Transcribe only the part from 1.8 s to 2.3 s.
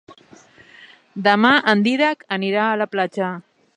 Dídac